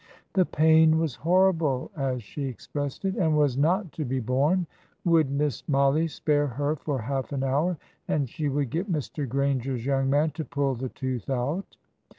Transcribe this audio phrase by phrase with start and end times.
[0.33, 4.65] "The pain was horrible," as she expressed it, "and was not to be borne.
[5.05, 7.77] Would Miss Mollie spare her for half an hour,
[8.07, 9.29] and she would get Mr.
[9.29, 11.77] Grainger's young man to pull the tooth out?"